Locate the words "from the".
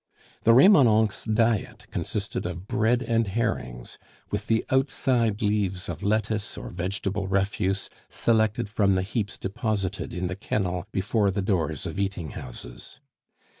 8.67-9.03